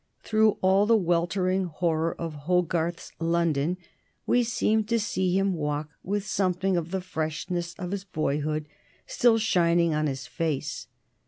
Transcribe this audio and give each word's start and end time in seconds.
Through 0.23 0.57
all 0.63 0.87
the 0.87 0.97
weltering 0.97 1.65
horror 1.65 2.15
of 2.19 2.33
Hogarth's 2.33 3.11
London 3.19 3.77
we 4.25 4.41
seem 4.43 4.83
to 4.85 4.99
see 4.99 5.37
him 5.37 5.53
walk 5.53 5.91
with 6.01 6.25
something 6.25 6.75
of 6.75 6.89
the 6.89 7.01
freshness 7.01 7.75
of 7.77 7.91
his 7.91 8.03
boyhood 8.03 8.67
still 9.05 9.37
shining 9.37 9.93
on 9.93 10.07
his 10.07 10.25
face. 10.25 10.87